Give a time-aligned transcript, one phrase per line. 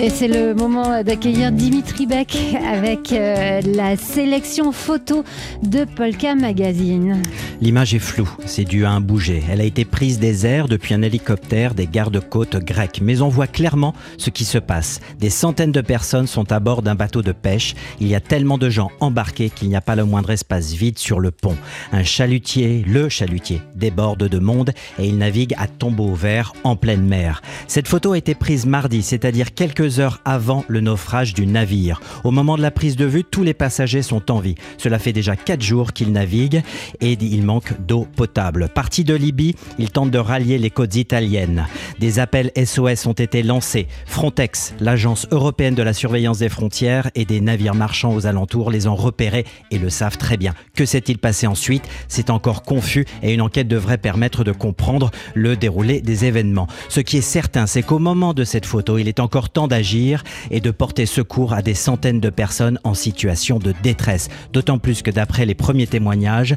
[0.00, 2.36] Et c'est le moment d'accueillir Dimitri Beck
[2.66, 5.24] avec euh, la sélection photo
[5.62, 7.22] de Polka Magazine.
[7.60, 9.42] L'image est floue, c'est dû à un bouger.
[9.48, 13.00] Elle a été prise des airs depuis un hélicoptère des gardes-côtes grecs.
[13.02, 15.00] Mais on voit clairement ce qui se passe.
[15.20, 17.74] Des centaines de personnes sont à bord d'un bateau de pêche.
[18.00, 20.98] Il y a tellement de gens embarqués qu'il n'y a pas le moindre espace vide
[20.98, 21.56] sur le pont.
[21.92, 27.06] Un chalutier, le chalutier, déborde de monde et il navigue à tombeau vert en pleine
[27.06, 27.42] mer.
[27.68, 32.00] Cette photo a été prise mardi, c'est-à-dire quelques heures avant le naufrage du navire.
[32.24, 34.54] Au moment de la prise de vue, tous les passagers sont en vie.
[34.78, 36.62] Cela fait déjà quatre jours qu'ils naviguent
[37.00, 38.68] et il manque d'eau potable.
[38.68, 41.66] Parti de Libye, ils tentent de rallier les côtes italiennes.
[41.98, 43.86] Des appels SOS ont été lancés.
[44.06, 48.86] Frontex, l'agence européenne de la surveillance des frontières et des navires marchands aux alentours les
[48.86, 50.54] ont repérés et le savent très bien.
[50.74, 51.84] Que s'est-il passé ensuite?
[52.08, 56.66] C'est encore confus et une enquête devrait permettre de comprendre le déroulé des événements.
[56.88, 60.22] Ce qui est certain, c'est qu'au moment de cette photo, il est encore temps d'agir
[60.52, 64.28] et de porter secours à des centaines de personnes en situation de détresse.
[64.52, 66.54] D'autant plus que d'après les premiers témoignages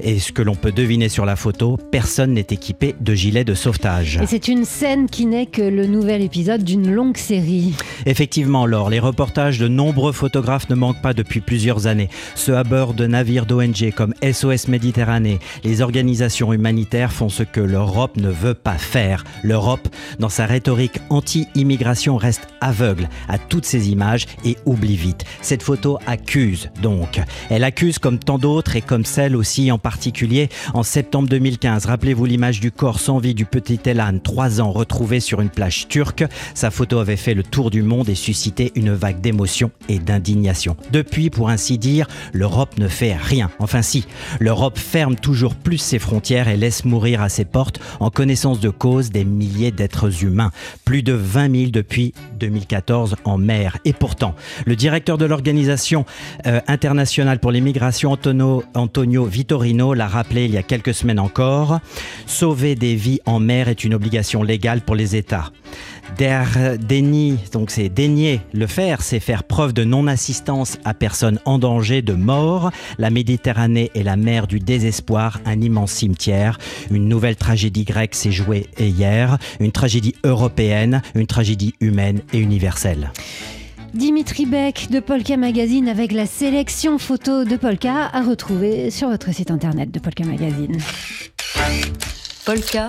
[0.00, 3.52] et ce que l'on peut deviner sur la photo, personne n'est équipé de gilet de
[3.52, 4.18] sauvetage.
[4.22, 7.74] Et c'est une scène qui n'est que le nouvel épisode d'une longue série.
[8.06, 12.08] Effectivement, Laure, les reportages de nombreux photographes ne manquent pas depuis plusieurs années.
[12.34, 17.60] Ceux à bord de navires d'ONG comme SOS Méditerranée, les organisations humanitaires font ce que
[17.60, 19.22] l'Europe ne veut pas faire.
[19.42, 19.86] L'Europe,
[20.18, 25.24] dans sa rhétorique anti-immigration, reste aveugle à toutes ces images et oublie vite.
[25.42, 27.20] Cette photo accuse donc.
[27.50, 31.86] Elle accuse comme tant d'autres et comme celle aussi en particulier en septembre 2015.
[31.86, 35.88] Rappelez-vous l'image du corps sans vie du petit Elan, trois ans, retrouvé sur une plage
[35.88, 36.24] turque.
[36.54, 40.76] Sa photo avait fait le tour du monde et suscité une vague d'émotion et d'indignation.
[40.92, 43.50] Depuis, pour ainsi dire, l'Europe ne fait rien.
[43.58, 44.06] Enfin si,
[44.40, 48.70] l'Europe ferme toujours plus ses frontières et laisse mourir à ses portes en connaissance de
[48.70, 50.50] cause des milliers d'êtres humains.
[50.84, 52.14] Plus de 20 000 depuis
[52.54, 53.78] 2014 en mer.
[53.84, 54.34] Et pourtant,
[54.64, 56.04] le directeur de l'Organisation
[56.46, 61.80] euh, internationale pour l'immigration, Antonio, Antonio Vitorino, l'a rappelé il y a quelques semaines encore,
[62.26, 65.50] sauver des vies en mer est une obligation légale pour les États.
[66.18, 71.58] Der déni, donc c'est dénier le faire, c'est faire preuve de non-assistance à personne en
[71.58, 72.70] danger de mort.
[72.98, 76.58] La Méditerranée est la mer du désespoir, un immense cimetière.
[76.90, 83.10] Une nouvelle tragédie grecque s'est jouée hier, une tragédie européenne, une tragédie humaine et universelle.
[83.94, 89.32] Dimitri Beck de Polka Magazine avec la sélection photo de Polka à retrouver sur votre
[89.32, 90.78] site internet de Polka Magazine.
[92.44, 92.88] Polka.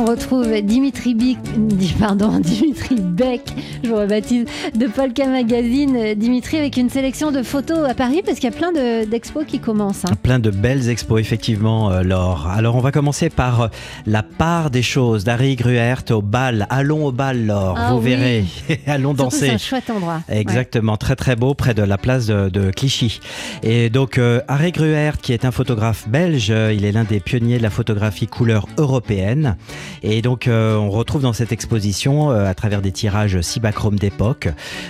[0.00, 1.38] On retrouve Dimitri, Bic,
[1.98, 3.40] pardon, Dimitri Beck,
[3.82, 4.44] je vous rebaptise,
[4.76, 6.14] de Polka Magazine.
[6.14, 8.70] Dimitri avec une sélection de photos à Paris parce qu'il y a plein
[9.04, 10.04] d'expos qui commencent.
[10.04, 10.14] hein.
[10.22, 12.46] Plein de belles expos, effectivement, euh, Laure.
[12.46, 13.68] Alors, on va commencer par euh,
[14.06, 16.68] la part des choses d'Harry Gruert au bal.
[16.70, 18.04] Allons au bal, Laure, Ah vous oui.
[18.10, 18.44] verrez.
[18.86, 19.54] Allons Surtout, C'est danser.
[19.54, 20.20] un chouette endroit.
[20.28, 23.18] Exactement, très très beau près de la place de, de Clichy.
[23.64, 27.18] Et donc euh, Harry Gruert, qui est un photographe belge, euh, il est l'un des
[27.18, 29.56] pionniers de la photographie couleur européenne.
[30.02, 34.48] Et donc euh, on retrouve dans cette exposition, euh, à travers des tirages cibachrome d'époque,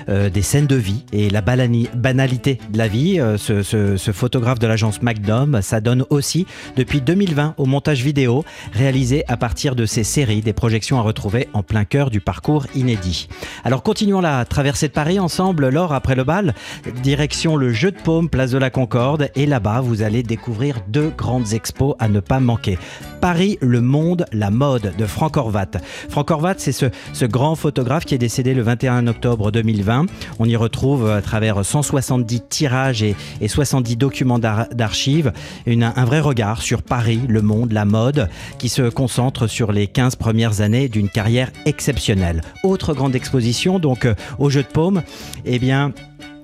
[0.09, 3.21] euh, des scènes de vie et la banalité de la vie.
[3.39, 9.37] Ce, photographe de l'agence Magnum, ça donne aussi depuis 2020 au montage vidéo réalisé à
[9.37, 13.29] partir de ces séries, des projections à retrouver en plein cœur du parcours inédit.
[13.65, 16.55] Alors continuons la traversée de Paris ensemble, Laure, après le bal,
[17.03, 21.11] direction le Jeu de Paume, place de la Concorde, et là-bas vous allez découvrir deux
[21.17, 22.79] grandes expos à ne pas manquer.
[23.21, 25.67] Paris, le monde, la mode de Franck Horvat.
[26.09, 30.07] Franck Horvat, c'est ce, ce grand photographe qui est décédé le 21 octobre 2020.
[30.39, 35.33] On y retrouve à travers 170 tirages et, et 70 documents d'ar- d'archives
[35.67, 40.17] un vrai regard sur Paris, le monde, la mode, qui se concentre sur les 15
[40.17, 42.43] premières années d'une carrière exceptionnelle.
[42.63, 45.03] Autre grande exposition, donc euh, au Jeu de Paume,
[45.45, 45.93] eh bien,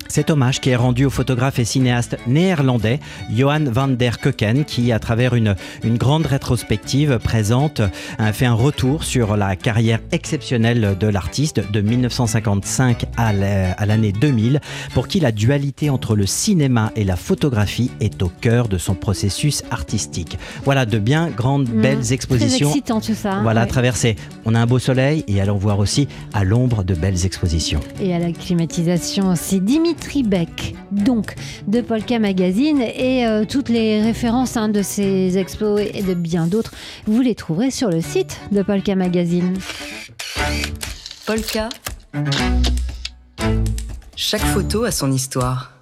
[0.08, 3.00] cet hommage qui est rendu au photographe et cinéaste néerlandais
[3.34, 7.80] Johan van der Keuken qui, à travers une, une grande rétrospective, présente,
[8.18, 13.86] a fait un retour sur la carrière exceptionnelle de l'artiste de 1955 à la- à
[13.86, 14.60] l'année 2000,
[14.92, 18.94] pour qui la dualité entre le cinéma et la photographie est au cœur de son
[18.94, 20.38] processus artistique.
[20.64, 22.68] Voilà de bien grandes, Mmh, belles Très expositions.
[22.68, 23.34] excitant tout ça.
[23.34, 23.66] hein, Voilà, ouais.
[23.68, 24.16] traverser.
[24.44, 27.80] On a un beau soleil et allons voir aussi à l'ombre de belles expositions.
[28.00, 29.60] Et à la climatisation aussi.
[29.60, 29.93] Dimitri
[30.24, 31.34] Beck, donc,
[31.66, 32.80] de Polka Magazine.
[32.80, 36.72] Et euh, toutes les références hein, de ces expos et de bien d'autres,
[37.06, 39.54] vous les trouverez sur le site de Polka Magazine.
[41.26, 41.68] Polka.
[44.16, 45.72] Chaque photo a son histoire.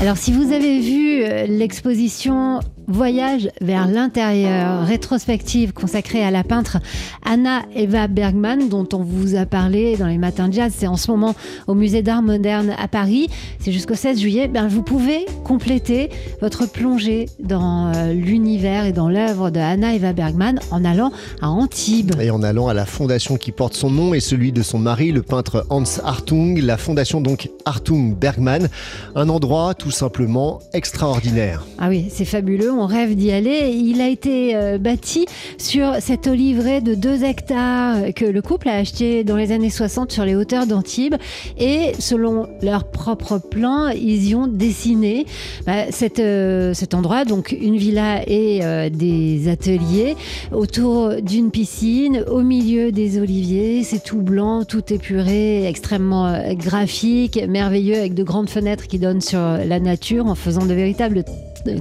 [0.00, 6.78] Alors si vous avez vu euh, l'exposition Voyage vers l'intérieur, rétrospective consacrée à la peintre
[7.24, 10.72] Anna Eva Bergman, dont on vous a parlé dans les matins de jazz.
[10.76, 11.34] C'est en ce moment
[11.66, 13.28] au Musée d'Art Moderne à Paris.
[13.58, 14.48] C'est jusqu'au 16 juillet.
[14.48, 16.10] Ben, vous pouvez compléter
[16.42, 21.10] votre plongée dans euh, l'univers et dans l'œuvre de Anna Eva Bergman en allant
[21.40, 22.12] à Antibes.
[22.20, 25.10] Et en allant à la fondation qui porte son nom et celui de son mari,
[25.10, 26.58] le peintre Hans Hartung.
[26.60, 28.68] La fondation donc Hartung Bergman.
[29.14, 31.64] Un endroit tout simplement extraordinaire.
[31.78, 33.70] Ah oui, c'est fabuleux on rêve d'y aller.
[33.74, 35.26] Il a été euh, bâti
[35.58, 40.12] sur cette oliveraie de 2 hectares que le couple a acheté dans les années 60
[40.12, 41.14] sur les hauteurs d'Antibes.
[41.58, 45.26] Et selon leur propre plan, ils y ont dessiné
[45.66, 45.86] bah,
[46.18, 50.16] euh, cet endroit, donc une villa et euh, des ateliers
[50.52, 53.82] autour d'une piscine, au milieu des oliviers.
[53.84, 59.38] C'est tout blanc, tout épuré, extrêmement graphique, merveilleux, avec de grandes fenêtres qui donnent sur
[59.38, 61.24] la nature en faisant de véritables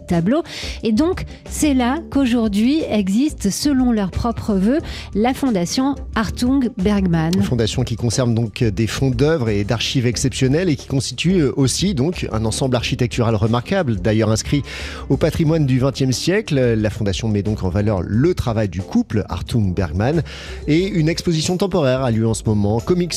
[0.07, 0.43] tableaux.
[0.83, 4.79] Et donc, c'est là qu'aujourd'hui existe, selon leurs propres voeux,
[5.13, 7.33] la fondation Hartung Bergman.
[7.43, 12.27] Fondation qui conserve donc des fonds d'œuvres et d'archives exceptionnels et qui constitue aussi donc
[12.31, 14.63] un ensemble architectural remarquable, d'ailleurs inscrit
[15.09, 16.55] au patrimoine du XXe siècle.
[16.55, 20.23] La fondation met donc en valeur le travail du couple Hartung Bergman
[20.67, 23.13] et une exposition temporaire a lieu en ce moment, Comic,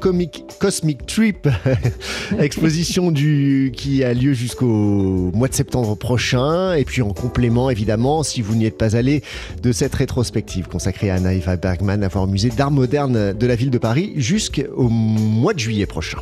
[0.00, 1.48] Comic Cosmic Trip,
[2.38, 8.22] exposition du, qui a lieu jusqu'au mois de septembre prochain et puis en complément, évidemment,
[8.22, 9.22] si vous n'y êtes pas allé,
[9.62, 13.46] de cette rétrospective consacrée à Anna Eva Bergman, à voir au musée d'art moderne de
[13.46, 16.18] la ville de Paris jusqu'au mois de juillet prochain.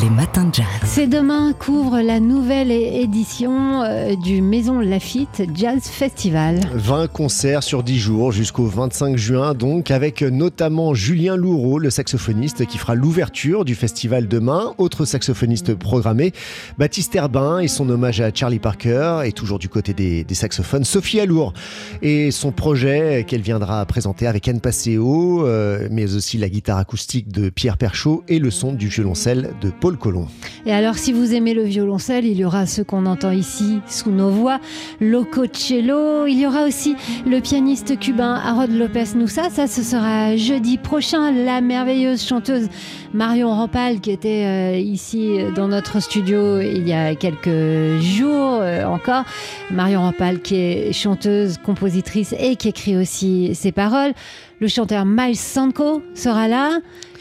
[0.00, 0.66] Les matins de jazz.
[0.84, 6.60] C'est demain qu'ouvre la nouvelle édition euh, du Maison Lafitte Jazz Festival.
[6.74, 12.64] 20 concerts sur 10 jours jusqu'au 25 juin, donc avec notamment Julien Loureau, le saxophoniste
[12.64, 14.72] qui fera l'ouverture du festival demain.
[14.78, 16.32] Autre saxophoniste programmé,
[16.78, 21.20] Baptiste Herbin et son hommage à Charlie Parker, et toujours du côté des, saxophones, Sophie
[21.20, 21.52] Alour
[22.00, 27.30] et son projet qu'elle viendra présenter avec Anne Passeo, euh, mais aussi la guitare acoustique
[27.30, 30.28] de Pierre Perchaud et le son du violoncelle de Paul Colomb.
[30.64, 34.12] Et alors, si vous aimez le violoncelle, il y aura ce qu'on entend ici sous
[34.12, 34.60] nos voix,
[35.00, 36.26] Loco Cello.
[36.28, 36.94] Il y aura aussi
[37.26, 39.50] le pianiste cubain Harold Lopez Noussa.
[39.50, 41.32] Ça, ce sera jeudi prochain.
[41.32, 42.68] La merveilleuse chanteuse
[43.12, 48.84] Marion Rampal, qui était euh, ici dans notre studio il y a quelques jours euh,
[48.84, 49.24] encore.
[49.72, 54.12] Marion Rampal, qui est chanteuse, compositrice et qui écrit aussi ses paroles.
[54.60, 56.78] Le chanteur Miles Sanko sera là.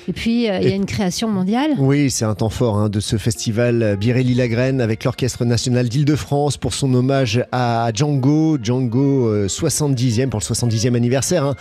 [0.07, 1.71] Et puis, euh, il y a une création mondiale.
[1.77, 6.57] Oui, c'est un temps fort hein, de ce festival Birelli Lagrène avec l'Orchestre national d'Île-de-France
[6.57, 11.55] pour son hommage à Django, Django 70e, euh, pour le 70e anniversaire hein,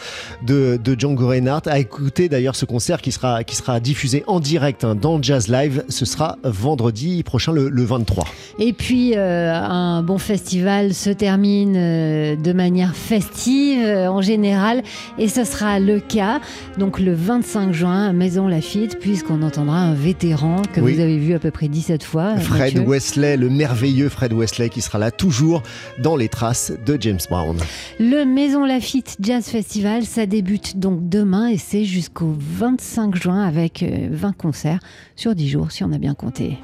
[0.46, 1.68] de, Django Reinhardt.
[1.68, 5.48] À écouter d'ailleurs ce concert qui sera, qui sera diffusé en direct hein, dans Jazz
[5.48, 5.84] Live.
[5.88, 8.24] Ce sera vendredi prochain, le, 23.
[8.58, 14.82] Et puis, euh, un bon festival se termine de manière festive en général.
[15.18, 16.40] Et ce sera le cas,
[16.78, 21.34] donc le 25 juin, mais Maison Lafitte, puisqu'on entendra un vétéran que vous avez vu
[21.34, 22.36] à peu près 17 fois.
[22.36, 25.64] Fred Wesley, le merveilleux Fred Wesley, qui sera là toujours
[25.98, 27.58] dans les traces de James Brown.
[27.98, 33.82] Le Maison Lafitte Jazz Festival, ça débute donc demain et c'est jusqu'au 25 juin avec
[33.82, 34.78] 20 euh, concerts
[35.16, 36.56] sur 10 jours, si on a bien compté.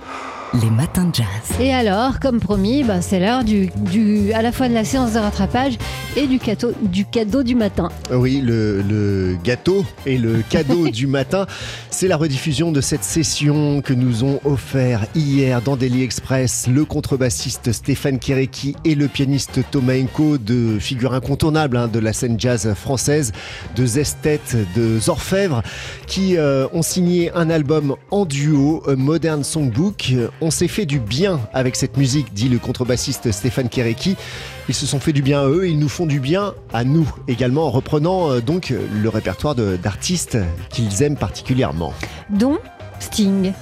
[0.55, 1.27] Les matins de jazz.
[1.61, 5.13] Et alors, comme promis, bah, c'est l'heure du, du, à la fois de la séance
[5.13, 5.77] de rattrapage
[6.17, 7.91] et du cadeau du, cadeau du matin.
[8.11, 11.47] Oui, le, le gâteau et le cadeau du matin,
[11.91, 16.85] c'est la rediffusion de cette session que nous ont offert hier dans Daily Express le
[16.85, 22.73] contrebassiste Stéphane Kéréki et le pianiste Tomaenko, de figures incontournables hein, de la scène jazz
[22.75, 23.33] française,
[23.75, 24.41] de Zestet,
[24.77, 25.63] de Zorfèvre,
[26.07, 30.15] qui euh, ont signé un album en duo, Modern Songbook.
[30.41, 34.17] On s'est fait du bien avec cette musique, dit le contrebassiste Stéphane Kéréki.
[34.69, 37.11] Ils se sont fait du bien à eux ils nous font du bien à nous
[37.29, 40.39] également en reprenant euh, donc le répertoire d'artistes
[40.71, 41.95] qu'ils aiment particulièrement.
[42.31, 42.59] Dont
[42.99, 43.53] Sting.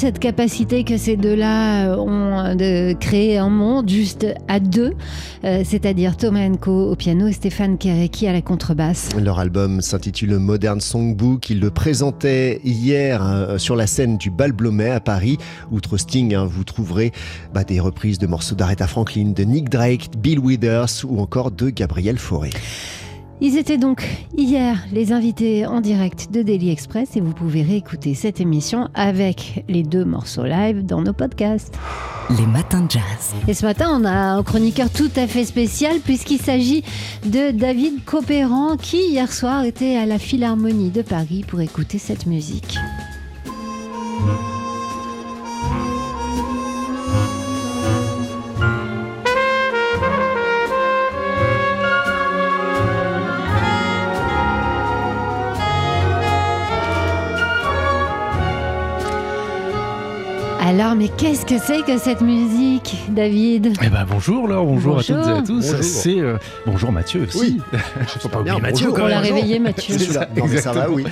[0.00, 4.94] Cette capacité que ces deux-là ont de créer un monde juste à deux,
[5.44, 9.10] euh, c'est-à-dire Thomas Enko au piano et Stéphane Kéréki à la contrebasse.
[9.20, 11.50] Leur album s'intitule Modern Songbook.
[11.50, 15.36] Ils le présentaient hier euh, sur la scène du Bal Blomet à Paris.
[15.70, 17.12] Outre Sting, hein, vous trouverez
[17.52, 21.68] bah, des reprises de morceaux d'Aretha Franklin, de Nick Drake, Bill Withers ou encore de
[21.68, 22.48] Gabriel Fauré.
[23.42, 24.06] Ils étaient donc
[24.36, 29.64] hier les invités en direct de Daily Express et vous pouvez réécouter cette émission avec
[29.66, 31.78] les deux morceaux live dans nos podcasts.
[32.38, 33.34] Les matins de jazz.
[33.48, 36.84] Et ce matin, on a un chroniqueur tout à fait spécial puisqu'il s'agit
[37.24, 42.26] de David Copéran qui hier soir était à la Philharmonie de Paris pour écouter cette
[42.26, 42.76] musique.
[60.80, 63.74] Alors, mais qu'est-ce que c'est que cette musique, David?
[63.82, 65.18] Eh ben bonjour Laure, bonjour, Bonjour.
[65.18, 65.66] à toutes et à tous.
[65.72, 65.82] Bonjour.
[65.84, 67.38] C'est euh, bonjour Mathieu aussi.
[67.38, 67.78] Oui.
[68.18, 68.96] Faut pas oublier Mathieu bonjour.
[68.96, 69.98] quand On l'a réveillé, Mathieu.
[69.98, 70.28] C'est celui-là.
[70.34, 70.96] Non, mais ça va, Exactement.
[70.96, 71.04] oui.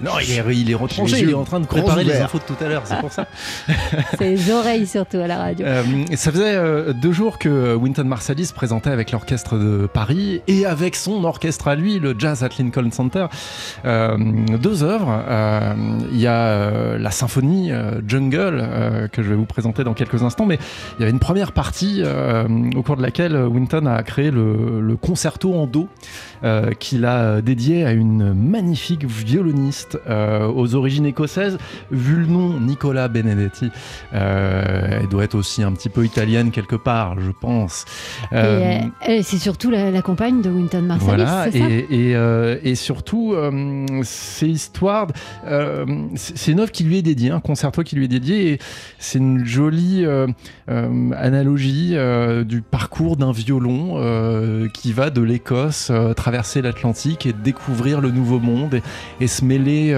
[0.00, 2.44] Non, il est, il est retranché, il est en train de préparer les infos de
[2.44, 3.26] tout à l'heure, c'est pour ça.
[4.18, 5.64] C'est les oreilles surtout à la radio.
[5.66, 5.82] Euh,
[6.16, 10.96] ça faisait euh, deux jours que Wynton Marsalis présentait avec l'orchestre de Paris et avec
[10.96, 13.26] son orchestre à lui, le Jazz at Lincoln Center,
[13.84, 14.16] euh,
[14.58, 15.22] deux œuvres.
[15.28, 15.74] Euh,
[16.12, 19.94] Il y a euh, la symphonie euh, Jungle euh, que je vais vous présenter dans
[19.94, 20.58] quelques instants, mais
[20.96, 22.46] il y avait une première partie euh,
[22.76, 25.88] au cours de laquelle Wynton a créé le, le concerto en do
[26.44, 31.58] euh, qu'il a dédié à une magnifique violoniste euh, aux origines écossaises,
[31.90, 33.70] vu le nom Nicola Benedetti.
[34.14, 37.84] Euh, elle doit être aussi un petit peu italienne quelque part, je pense.
[38.30, 41.68] Et, Euh, euh, c'est surtout la, la compagne de Winton Marsalis, voilà, c'est ça?
[41.68, 45.08] et, et, euh, et surtout, euh, c'est histoire.
[45.46, 45.84] euh,
[46.16, 48.58] c'est c'est une œuvre qui lui est dédiée, un concerto qui lui est dédié, et
[48.98, 50.26] c'est une jolie euh,
[50.70, 53.94] euh, analogie euh, du parcours d'un violon
[54.72, 58.80] qui va de l'Écosse traverser l'Atlantique et découvrir le Nouveau Monde
[59.20, 59.94] et se mêler.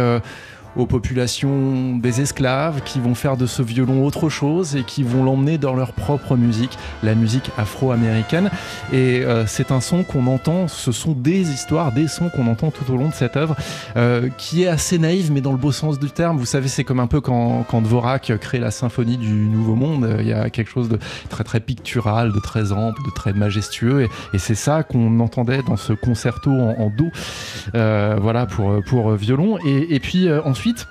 [0.77, 5.25] Aux populations des esclaves qui vont faire de ce violon autre chose et qui vont
[5.25, 8.51] l'emmener dans leur propre musique, la musique afro-américaine.
[8.93, 12.71] Et euh, c'est un son qu'on entend, ce sont des histoires, des sons qu'on entend
[12.71, 13.57] tout au long de cette œuvre,
[13.97, 16.37] euh, qui est assez naïve, mais dans le beau sens du terme.
[16.37, 20.17] Vous savez, c'est comme un peu quand, quand Dvorak crée la symphonie du Nouveau Monde,
[20.21, 24.03] il y a quelque chose de très très pictural, de très ample, de très majestueux,
[24.03, 27.07] et, et c'est ça qu'on entendait dans ce concerto en, en do,
[27.75, 29.59] euh, voilà, pour, pour violon.
[29.67, 30.89] Et, et puis euh, ensuite,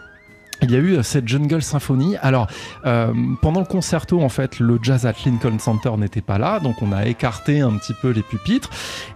[0.66, 2.18] il y a eu euh, cette Jungle Symphony.
[2.18, 2.48] Alors,
[2.86, 6.82] euh, pendant le concerto, en fait, le Jazz at Lincoln Center n'était pas là, donc
[6.82, 8.70] on a écarté un petit peu les pupitres.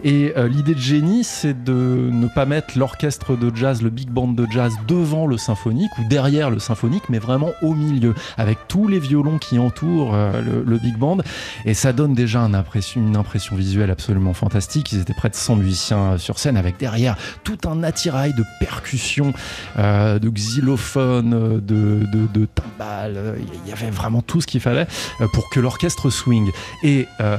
[0.03, 4.09] Et euh, l'idée de génie, c'est de ne pas mettre l'orchestre de jazz, le big
[4.09, 8.59] band de jazz devant le symphonique ou derrière le symphonique, mais vraiment au milieu, avec
[8.67, 11.17] tous les violons qui entourent le, big band.
[11.65, 14.91] Et ça donne déjà une impression, une impression visuelle absolument fantastique.
[14.91, 19.33] Ils étaient près de 100 musiciens sur scène, avec derrière tout un attirail de percussions,
[19.77, 23.35] de xylophones, de, timbales.
[23.63, 24.87] Il y avait vraiment tout ce qu'il fallait
[25.21, 26.51] euh, pour que l'orchestre swing.
[26.83, 27.37] Et euh,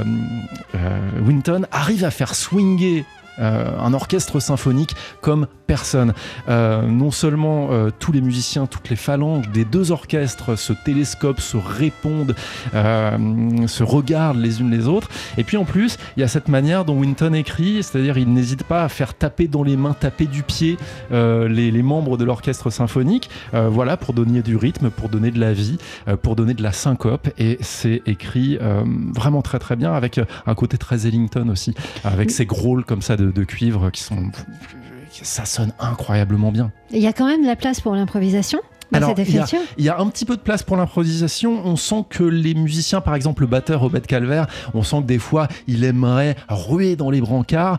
[0.75, 3.05] euh, Winton arrive à faire swinger
[3.39, 6.13] euh, un orchestre symphonique comme personne.
[6.49, 11.41] Euh, non seulement euh, tous les musiciens, toutes les phalanges des deux orchestres se télescopent,
[11.41, 12.35] se répondent,
[12.73, 15.09] se regardent les unes les autres,
[15.39, 18.65] et puis en plus, il y a cette manière dont Winton écrit, c'est-à-dire il n'hésite
[18.65, 20.77] pas à faire taper dans les mains, taper du pied
[21.11, 25.79] les, membres de l'orchestre symphonique, voilà, pour donner du rythme, pour donner de la vie,
[26.23, 28.59] pour donner de la syncope, et c'est écrit
[29.15, 33.17] vraiment très très bien, avec un côté très Ellington aussi, avec ces grôles comme ça
[33.21, 34.31] de, de cuivre qui sont...
[35.23, 36.71] Ça sonne incroyablement bien.
[36.93, 38.61] Il y a quand même de la place pour l'improvisation
[38.93, 40.77] Alors, cette il y a- écriture Il y a un petit peu de place pour
[40.77, 41.61] l'improvisation.
[41.67, 45.19] On sent que les musiciens, par exemple le batteur Obed Calvert, on sent que des
[45.19, 47.79] fois il aimerait ruer dans les brancards.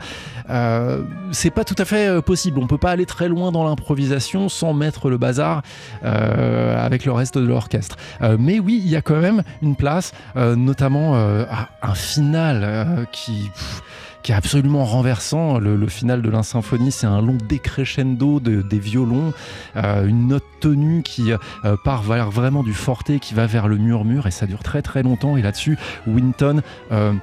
[0.49, 2.59] Euh, c'est pas tout à fait euh, possible.
[2.59, 5.61] On peut pas aller très loin dans l'improvisation sans mettre le bazar
[6.03, 7.95] euh, avec le reste de l'orchestre.
[8.21, 13.49] Euh, mais oui, il y a quand même une place, notamment à un final qui.
[13.53, 13.81] pff,
[14.23, 15.59] qui est absolument renversant.
[15.59, 19.33] Le, final de la symphonie, c'est un long décrescendo de, des violons,
[19.75, 23.77] euh, une note tenue qui euh, part vers vraiment du forté, qui va vers le
[23.77, 25.37] murmure, et ça dure très très longtemps.
[25.37, 26.61] Et là-dessus, Winton
[26.91, 27.13] euh,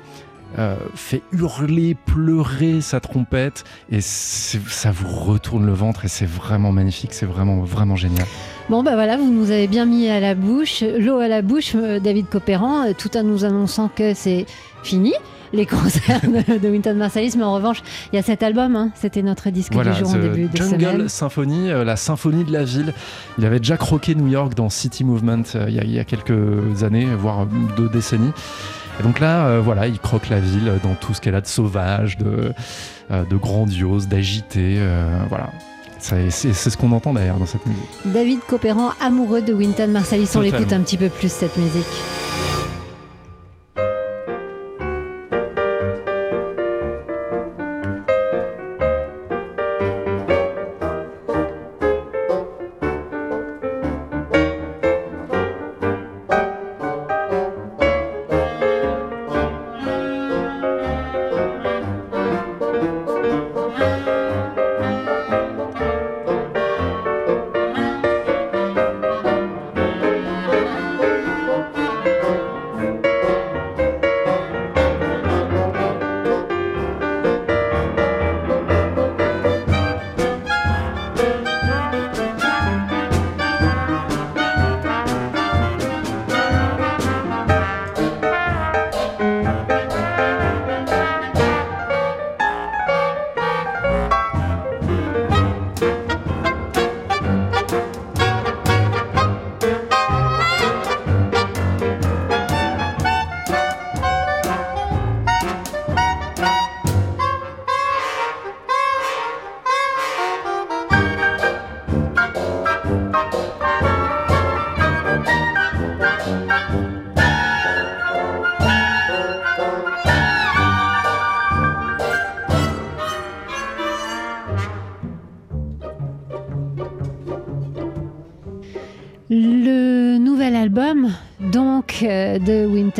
[0.56, 6.72] euh, fait hurler, pleurer sa trompette et ça vous retourne le ventre et c'est vraiment
[6.72, 8.26] magnifique, c'est vraiment vraiment génial.
[8.70, 11.72] Bon bah voilà, vous nous avez bien mis à la bouche, l'eau à la bouche,
[11.74, 14.46] euh, David Copéran, euh, tout en nous annonçant que c'est
[14.82, 15.12] fini
[15.52, 17.82] les concerts de, Winton Marsalis, mais en revanche,
[18.12, 18.90] il y a cet album, hein.
[18.94, 21.08] c'était notre disque du jour en début de Jungle semaine.
[21.08, 22.92] Symphony, la symphonie de la ville.
[23.38, 26.04] Il avait déjà croqué New York dans City Movement il y, a, il y a
[26.04, 28.32] quelques années, voire deux décennies.
[28.98, 31.46] Et donc là, euh, voilà, il croque la ville dans tout ce qu'elle a de
[31.46, 32.52] sauvage, de,
[33.10, 34.76] euh, de grandiose, d'agité.
[34.78, 35.50] Euh, voilà.
[36.00, 37.82] C'est ce qu'on entend d'ailleurs dans cette musique.
[38.04, 41.84] David Copéran, amoureux de Winton Marsalis, on l'écoute un petit peu plus cette musique.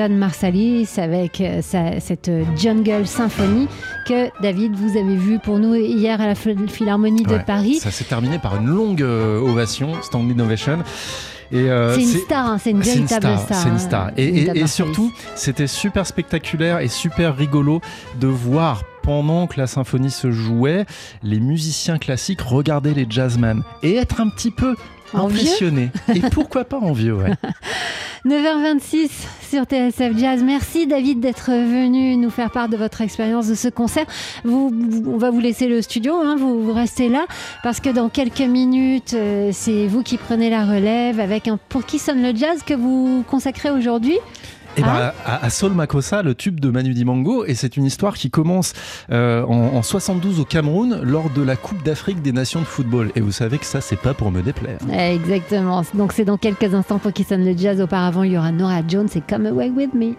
[0.07, 3.67] Marsalis avec euh, cette Jungle Symphony
[4.07, 7.77] que David vous avez vu pour nous hier à la Philharmonie de Paris.
[7.81, 10.79] Ça s'est terminé par une longue euh, ovation, standing ovation.
[11.51, 13.57] c'est une star, hein, c'est une véritable star.
[13.57, 14.11] C'est une star.
[14.17, 17.81] et, et surtout, c'était super spectaculaire et super rigolo
[18.21, 20.85] de voir pendant que la symphonie se jouait,
[21.23, 24.77] les musiciens classiques regardaient les jazzmen et être un petit peu
[25.15, 25.91] impressionné.
[26.15, 27.33] Et pourquoi pas envieux, ouais.
[28.27, 29.11] 9h26
[29.49, 30.43] sur TSF Jazz.
[30.43, 34.07] Merci David d'être venu nous faire part de votre expérience de ce concert.
[34.45, 34.73] Vous,
[35.07, 37.27] on va vous laisser le studio, hein, vous, restez là,
[37.63, 41.87] parce que dans quelques minutes, euh, c'est vous qui prenez la relève avec un Pour
[41.87, 44.19] qui sonne le jazz que vous consacrez aujourd'hui.
[44.79, 45.41] Et eh ben, ah.
[45.43, 48.75] à, Sol Makossa, le tube de Manu Dibango, et c'est une histoire qui commence
[49.11, 53.11] euh, en, 72 au Cameroun lors de la Coupe d'Afrique des Nations de football.
[53.17, 54.79] Et vous savez que ça, c'est pas pour me déplaire.
[54.93, 55.83] Exactement.
[55.95, 57.81] Donc c'est dans quelques instants pour qui sonne le jazz.
[57.81, 60.15] Auparavant, il y aura Nora Jones et Come Away With Me.